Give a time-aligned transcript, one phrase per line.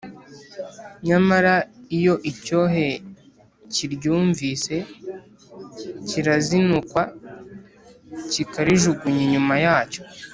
[1.07, 1.53] nyamara
[1.97, 2.85] iyo icyohe
[3.73, 4.75] kiryumvise,
[6.07, 7.01] kirarizinukwa,
[8.31, 10.01] kikarijugunya inyuma yacyo.